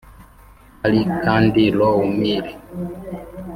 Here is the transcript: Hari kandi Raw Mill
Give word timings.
Hari 0.81 1.01
kandi 1.23 1.61
Raw 1.77 1.99
Mill 2.17 2.47